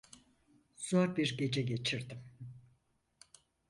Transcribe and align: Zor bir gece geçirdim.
Zor 0.75 1.15
bir 1.17 1.37
gece 1.37 1.61
geçirdim. 1.61 2.19